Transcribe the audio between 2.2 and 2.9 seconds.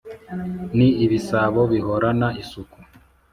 isuku!